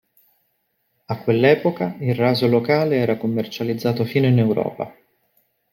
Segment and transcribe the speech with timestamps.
[1.05, 4.91] A quell'epoca il raso locale era commercializzato fino in Europa.